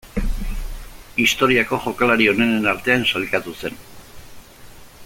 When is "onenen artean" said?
2.33-3.07